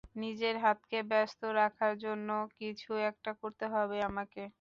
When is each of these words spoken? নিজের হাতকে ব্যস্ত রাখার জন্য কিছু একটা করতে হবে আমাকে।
নিজের 0.15 0.55
হাতকে 0.59 0.99
ব্যস্ত 1.09 1.41
রাখার 1.59 1.93
জন্য 1.99 2.29
কিছু 2.57 2.91
একটা 3.09 3.31
করতে 3.41 3.65
হবে 3.73 3.97
আমাকে। 4.09 4.43